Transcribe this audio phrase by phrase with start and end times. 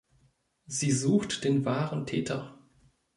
[0.65, 2.57] Sie sucht den wahren Täter.